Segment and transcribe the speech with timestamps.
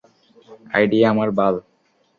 [0.71, 1.55] Idea আমার বাল!